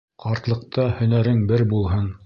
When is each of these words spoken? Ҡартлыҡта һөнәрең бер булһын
Ҡартлыҡта 0.23 0.87
һөнәрең 1.03 1.47
бер 1.53 1.67
булһын 1.77 2.11